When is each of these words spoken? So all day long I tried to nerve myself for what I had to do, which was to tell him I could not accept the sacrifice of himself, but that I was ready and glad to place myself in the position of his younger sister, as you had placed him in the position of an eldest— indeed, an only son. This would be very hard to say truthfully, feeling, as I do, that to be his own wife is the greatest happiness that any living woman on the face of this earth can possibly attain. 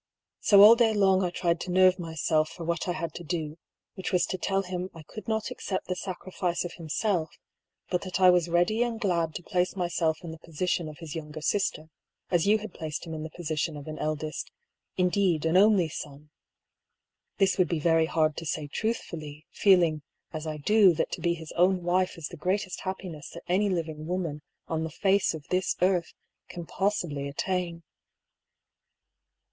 So 0.39 0.63
all 0.63 0.75
day 0.75 0.95
long 0.95 1.23
I 1.23 1.29
tried 1.29 1.59
to 1.61 1.71
nerve 1.71 1.99
myself 1.99 2.49
for 2.49 2.63
what 2.63 2.87
I 2.87 2.93
had 2.93 3.13
to 3.13 3.23
do, 3.23 3.59
which 3.93 4.11
was 4.11 4.25
to 4.25 4.37
tell 4.39 4.63
him 4.63 4.89
I 4.95 5.03
could 5.03 5.27
not 5.27 5.51
accept 5.51 5.85
the 5.87 5.95
sacrifice 5.95 6.65
of 6.65 6.73
himself, 6.73 7.29
but 7.91 8.01
that 8.01 8.19
I 8.19 8.31
was 8.31 8.49
ready 8.49 8.81
and 8.81 8.99
glad 8.99 9.35
to 9.35 9.43
place 9.43 9.75
myself 9.75 10.17
in 10.23 10.31
the 10.31 10.39
position 10.39 10.89
of 10.89 10.97
his 10.97 11.13
younger 11.13 11.39
sister, 11.39 11.91
as 12.31 12.47
you 12.47 12.57
had 12.57 12.73
placed 12.73 13.05
him 13.05 13.13
in 13.13 13.21
the 13.21 13.29
position 13.29 13.77
of 13.77 13.85
an 13.87 13.99
eldest— 13.99 14.49
indeed, 14.97 15.45
an 15.45 15.55
only 15.55 15.87
son. 15.87 16.31
This 17.37 17.59
would 17.59 17.69
be 17.69 17.77
very 17.79 18.07
hard 18.07 18.35
to 18.37 18.45
say 18.47 18.65
truthfully, 18.65 19.45
feeling, 19.51 20.01
as 20.33 20.47
I 20.47 20.57
do, 20.57 20.95
that 20.95 21.11
to 21.11 21.21
be 21.21 21.35
his 21.35 21.51
own 21.51 21.83
wife 21.83 22.17
is 22.17 22.27
the 22.29 22.37
greatest 22.37 22.79
happiness 22.81 23.29
that 23.35 23.43
any 23.47 23.69
living 23.69 24.07
woman 24.07 24.41
on 24.67 24.83
the 24.83 24.89
face 24.89 25.35
of 25.35 25.47
this 25.49 25.75
earth 25.79 26.15
can 26.49 26.65
possibly 26.65 27.27
attain. 27.29 27.83